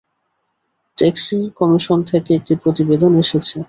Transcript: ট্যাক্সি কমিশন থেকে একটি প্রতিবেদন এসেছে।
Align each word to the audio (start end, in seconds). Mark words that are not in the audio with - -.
ট্যাক্সি 0.97 1.39
কমিশন 1.59 1.99
থেকে 2.11 2.29
একটি 2.35 2.53
প্রতিবেদন 2.63 3.11
এসেছে। 3.23 3.55